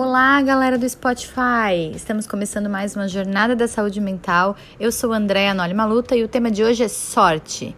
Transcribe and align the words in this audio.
Olá, 0.00 0.40
galera 0.42 0.78
do 0.78 0.88
Spotify! 0.88 1.90
Estamos 1.92 2.24
começando 2.24 2.70
mais 2.70 2.94
uma 2.94 3.08
jornada 3.08 3.56
da 3.56 3.66
saúde 3.66 4.00
mental. 4.00 4.54
Eu 4.78 4.92
sou 4.92 5.12
Andréa 5.12 5.52
Noli 5.52 5.74
Maluta 5.74 6.14
e 6.14 6.22
o 6.22 6.28
tema 6.28 6.52
de 6.52 6.62
hoje 6.62 6.84
é 6.84 6.88
sorte. 6.88 7.74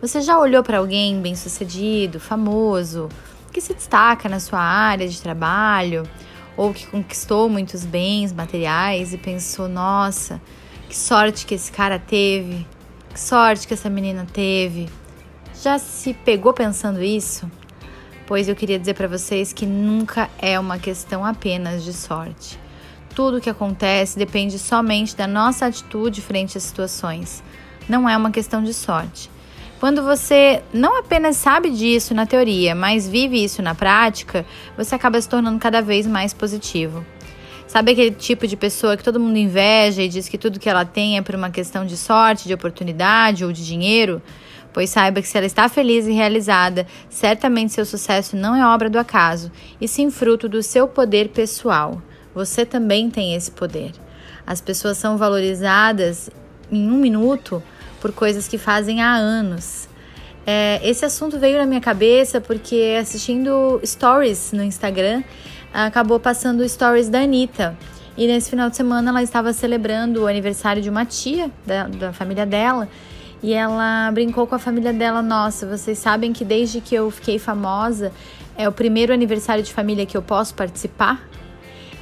Você 0.00 0.20
já 0.20 0.38
olhou 0.38 0.62
para 0.62 0.78
alguém 0.78 1.20
bem-sucedido, 1.20 2.20
famoso, 2.20 3.08
que 3.52 3.60
se 3.60 3.74
destaca 3.74 4.28
na 4.28 4.38
sua 4.38 4.60
área 4.60 5.08
de 5.08 5.20
trabalho 5.20 6.08
ou 6.56 6.72
que 6.72 6.86
conquistou 6.86 7.48
muitos 7.48 7.84
bens 7.84 8.32
materiais 8.32 9.12
e 9.12 9.18
pensou: 9.18 9.66
nossa, 9.66 10.40
que 10.88 10.96
sorte 10.96 11.44
que 11.44 11.56
esse 11.56 11.72
cara 11.72 11.98
teve, 11.98 12.64
que 13.12 13.18
sorte 13.18 13.66
que 13.66 13.74
essa 13.74 13.90
menina 13.90 14.24
teve? 14.32 14.88
Já 15.60 15.80
se 15.80 16.14
pegou 16.14 16.52
pensando 16.52 17.02
isso? 17.02 17.50
Pois 18.26 18.48
eu 18.48 18.56
queria 18.56 18.78
dizer 18.78 18.94
para 18.94 19.08
vocês 19.08 19.52
que 19.52 19.66
nunca 19.66 20.30
é 20.38 20.58
uma 20.58 20.78
questão 20.78 21.24
apenas 21.24 21.84
de 21.84 21.92
sorte. 21.92 22.58
Tudo 23.14 23.38
o 23.38 23.40
que 23.40 23.50
acontece 23.50 24.18
depende 24.18 24.58
somente 24.58 25.14
da 25.16 25.26
nossa 25.26 25.66
atitude 25.66 26.20
frente 26.20 26.58
às 26.58 26.64
situações. 26.64 27.42
Não 27.88 28.08
é 28.08 28.16
uma 28.16 28.30
questão 28.30 28.62
de 28.62 28.74
sorte. 28.74 29.30
Quando 29.78 30.02
você 30.02 30.62
não 30.72 30.98
apenas 30.98 31.36
sabe 31.36 31.68
disso 31.70 32.14
na 32.14 32.26
teoria, 32.26 32.74
mas 32.74 33.06
vive 33.06 33.42
isso 33.42 33.62
na 33.62 33.74
prática, 33.74 34.46
você 34.76 34.94
acaba 34.94 35.20
se 35.20 35.28
tornando 35.28 35.58
cada 35.58 35.82
vez 35.82 36.06
mais 36.06 36.32
positivo. 36.32 37.04
Sabe 37.66 37.92
aquele 37.92 38.10
tipo 38.12 38.46
de 38.46 38.56
pessoa 38.56 38.96
que 38.96 39.02
todo 39.02 39.20
mundo 39.20 39.36
inveja 39.36 40.02
e 40.02 40.08
diz 40.08 40.28
que 40.28 40.38
tudo 40.38 40.60
que 40.60 40.68
ela 40.68 40.84
tem 40.84 41.18
é 41.18 41.22
por 41.22 41.34
uma 41.34 41.50
questão 41.50 41.84
de 41.84 41.96
sorte, 41.96 42.46
de 42.46 42.54
oportunidade 42.54 43.44
ou 43.44 43.52
de 43.52 43.64
dinheiro? 43.64 44.22
Pois 44.74 44.90
saiba 44.90 45.22
que 45.22 45.28
se 45.28 45.38
ela 45.38 45.46
está 45.46 45.68
feliz 45.68 46.06
e 46.06 46.12
realizada, 46.12 46.84
certamente 47.08 47.72
seu 47.72 47.86
sucesso 47.86 48.36
não 48.36 48.56
é 48.56 48.66
obra 48.66 48.90
do 48.90 48.98
acaso, 48.98 49.50
e 49.80 49.86
sim 49.86 50.10
fruto 50.10 50.48
do 50.48 50.62
seu 50.62 50.88
poder 50.88 51.28
pessoal. 51.28 52.02
Você 52.34 52.66
também 52.66 53.08
tem 53.08 53.34
esse 53.34 53.52
poder. 53.52 53.92
As 54.44 54.60
pessoas 54.60 54.98
são 54.98 55.16
valorizadas 55.16 56.28
em 56.70 56.90
um 56.90 56.98
minuto 56.98 57.62
por 58.00 58.12
coisas 58.12 58.48
que 58.48 58.58
fazem 58.58 59.00
há 59.00 59.14
anos. 59.14 59.88
É, 60.44 60.80
esse 60.82 61.04
assunto 61.04 61.38
veio 61.38 61.56
na 61.56 61.64
minha 61.64 61.80
cabeça 61.80 62.40
porque 62.40 62.98
assistindo 63.00 63.80
stories 63.84 64.52
no 64.52 64.62
Instagram, 64.62 65.22
acabou 65.72 66.18
passando 66.18 66.68
stories 66.68 67.08
da 67.08 67.20
Anitta. 67.20 67.78
E 68.16 68.26
nesse 68.26 68.50
final 68.50 68.68
de 68.68 68.76
semana 68.76 69.10
ela 69.10 69.22
estava 69.22 69.52
celebrando 69.52 70.22
o 70.22 70.26
aniversário 70.26 70.82
de 70.82 70.90
uma 70.90 71.04
tia 71.04 71.50
da, 71.64 71.86
da 71.86 72.12
família 72.12 72.44
dela. 72.44 72.88
E 73.44 73.52
ela 73.52 74.10
brincou 74.10 74.46
com 74.46 74.54
a 74.54 74.58
família 74.58 74.90
dela: 74.90 75.20
Nossa, 75.20 75.66
vocês 75.66 75.98
sabem 75.98 76.32
que 76.32 76.46
desde 76.46 76.80
que 76.80 76.94
eu 76.94 77.10
fiquei 77.10 77.38
famosa, 77.38 78.10
é 78.56 78.66
o 78.66 78.72
primeiro 78.72 79.12
aniversário 79.12 79.62
de 79.62 79.70
família 79.70 80.06
que 80.06 80.16
eu 80.16 80.22
posso 80.22 80.54
participar? 80.54 81.28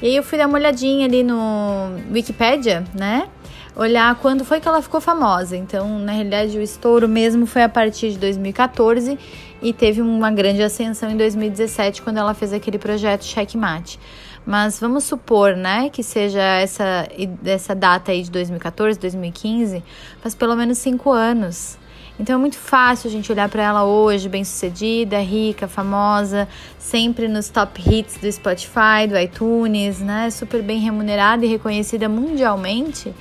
E 0.01 0.07
aí 0.07 0.15
eu 0.15 0.23
fui 0.23 0.37
dar 0.37 0.47
uma 0.47 0.57
olhadinha 0.57 1.05
ali 1.05 1.21
no 1.21 1.97
Wikipedia, 2.09 2.85
né? 2.95 3.27
Olhar 3.75 4.15
quando 4.21 4.45
foi 4.45 4.61
que 4.61 4.69
ela 4.69 4.81
ficou 4.81 5.01
famosa. 5.01 5.57
Então, 5.57 5.99
na 5.99 6.13
realidade, 6.13 6.57
o 6.57 6.61
estouro 6.61 7.09
mesmo 7.09 7.45
foi 7.45 7.63
a 7.63 7.69
partir 7.69 8.11
de 8.11 8.19
2014 8.19 9.19
e 9.61 9.73
teve 9.73 10.01
uma 10.01 10.31
grande 10.31 10.63
ascensão 10.63 11.11
em 11.11 11.17
2017 11.17 12.03
quando 12.03 12.19
ela 12.19 12.33
fez 12.33 12.53
aquele 12.53 12.77
projeto 12.77 13.25
Checkmate. 13.25 13.99
Mas 14.45 14.79
vamos 14.79 15.05
supor, 15.05 15.55
né, 15.55 15.89
que 15.89 16.03
seja 16.03 16.41
essa, 16.41 17.07
essa 17.45 17.73
data 17.73 18.11
aí 18.11 18.23
de 18.23 18.31
2014, 18.31 18.99
2015, 18.99 19.81
faz 20.21 20.35
pelo 20.35 20.55
menos 20.55 20.77
cinco 20.77 21.11
anos. 21.11 21.77
Então 22.19 22.35
é 22.35 22.37
muito 22.37 22.57
fácil 22.57 23.09
a 23.09 23.11
gente 23.11 23.31
olhar 23.31 23.49
para 23.49 23.63
ela 23.63 23.85
hoje, 23.85 24.29
bem-sucedida, 24.29 25.19
rica, 25.19 25.67
famosa, 25.67 26.47
sempre 26.77 27.27
nos 27.27 27.49
top 27.49 27.81
hits 27.81 28.17
do 28.17 28.31
Spotify, 28.31 29.07
do 29.09 29.17
iTunes, 29.17 29.99
né? 29.99 30.29
Super 30.29 30.61
bem 30.61 30.79
remunerada 30.79 31.43
e 31.43 31.47
reconhecida 31.47 32.07
mundialmente 32.07 33.13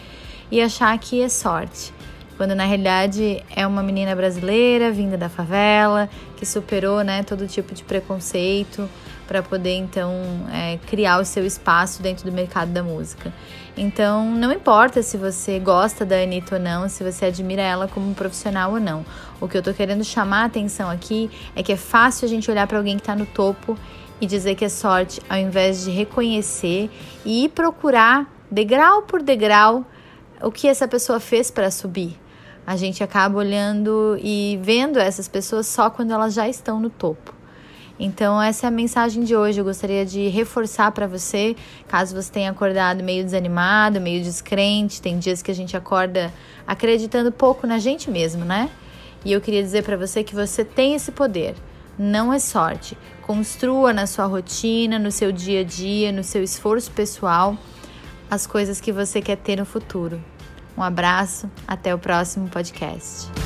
e 0.50 0.60
achar 0.60 0.98
que 0.98 1.22
é 1.22 1.28
sorte. 1.28 1.94
Quando 2.36 2.54
na 2.54 2.64
realidade 2.64 3.42
é 3.54 3.66
uma 3.66 3.82
menina 3.82 4.14
brasileira 4.16 4.90
vinda 4.90 5.16
da 5.16 5.28
favela, 5.28 6.08
que 6.36 6.46
superou, 6.46 7.02
né, 7.02 7.22
todo 7.22 7.46
tipo 7.46 7.74
de 7.74 7.84
preconceito, 7.84 8.88
para 9.26 9.42
poder 9.42 9.76
então 9.76 10.12
é, 10.52 10.78
criar 10.88 11.20
o 11.20 11.24
seu 11.24 11.46
espaço 11.46 12.02
dentro 12.02 12.24
do 12.24 12.32
mercado 12.32 12.70
da 12.70 12.82
música. 12.82 13.32
Então, 13.76 14.30
não 14.30 14.52
importa 14.52 15.02
se 15.02 15.16
você 15.16 15.58
gosta 15.58 16.04
da 16.04 16.16
Anitta 16.16 16.56
ou 16.56 16.60
não, 16.60 16.88
se 16.88 17.02
você 17.02 17.26
admira 17.26 17.62
ela 17.62 17.88
como 17.88 18.14
profissional 18.14 18.72
ou 18.72 18.80
não. 18.80 19.04
O 19.40 19.48
que 19.48 19.56
eu 19.56 19.62
tô 19.62 19.72
querendo 19.72 20.04
chamar 20.04 20.42
a 20.42 20.44
atenção 20.46 20.90
aqui 20.90 21.30
é 21.56 21.62
que 21.62 21.72
é 21.72 21.76
fácil 21.76 22.26
a 22.26 22.28
gente 22.28 22.50
olhar 22.50 22.66
para 22.66 22.76
alguém 22.76 22.96
que 22.96 23.02
está 23.02 23.16
no 23.16 23.24
topo 23.24 23.78
e 24.20 24.26
dizer 24.26 24.54
que 24.54 24.64
é 24.64 24.68
sorte, 24.68 25.20
ao 25.28 25.38
invés 25.38 25.84
de 25.84 25.90
reconhecer 25.90 26.90
e 27.24 27.44
ir 27.44 27.48
procurar 27.48 28.30
degrau 28.50 29.02
por 29.02 29.22
degrau 29.22 29.84
o 30.42 30.50
que 30.50 30.68
essa 30.68 30.86
pessoa 30.86 31.18
fez 31.18 31.50
para 31.50 31.70
subir. 31.70 32.21
A 32.66 32.76
gente 32.76 33.02
acaba 33.02 33.38
olhando 33.38 34.16
e 34.22 34.58
vendo 34.62 34.98
essas 34.98 35.26
pessoas 35.26 35.66
só 35.66 35.90
quando 35.90 36.12
elas 36.12 36.32
já 36.32 36.48
estão 36.48 36.78
no 36.80 36.88
topo. 36.88 37.34
Então, 37.98 38.40
essa 38.40 38.66
é 38.66 38.68
a 38.68 38.70
mensagem 38.70 39.22
de 39.22 39.36
hoje. 39.36 39.60
Eu 39.60 39.64
gostaria 39.64 40.04
de 40.04 40.28
reforçar 40.28 40.90
para 40.92 41.06
você, 41.06 41.54
caso 41.86 42.14
você 42.14 42.32
tenha 42.32 42.50
acordado 42.50 43.02
meio 43.02 43.24
desanimado, 43.24 44.00
meio 44.00 44.22
descrente, 44.22 45.00
tem 45.00 45.18
dias 45.18 45.42
que 45.42 45.50
a 45.50 45.54
gente 45.54 45.76
acorda 45.76 46.32
acreditando 46.66 47.30
pouco 47.30 47.66
na 47.66 47.78
gente 47.78 48.10
mesmo, 48.10 48.44
né? 48.44 48.70
E 49.24 49.32
eu 49.32 49.40
queria 49.40 49.62
dizer 49.62 49.84
para 49.84 49.96
você 49.96 50.24
que 50.24 50.34
você 50.34 50.64
tem 50.64 50.94
esse 50.94 51.12
poder. 51.12 51.54
Não 51.98 52.32
é 52.32 52.38
sorte. 52.38 52.96
Construa 53.22 53.92
na 53.92 54.06
sua 54.06 54.26
rotina, 54.26 54.98
no 54.98 55.12
seu 55.12 55.30
dia 55.30 55.60
a 55.60 55.64
dia, 55.64 56.10
no 56.10 56.24
seu 56.24 56.42
esforço 56.42 56.90
pessoal, 56.90 57.56
as 58.30 58.46
coisas 58.46 58.80
que 58.80 58.90
você 58.90 59.20
quer 59.20 59.36
ter 59.36 59.56
no 59.56 59.64
futuro. 59.64 60.20
Um 60.76 60.82
abraço, 60.82 61.50
até 61.66 61.94
o 61.94 61.98
próximo 61.98 62.48
podcast. 62.48 63.41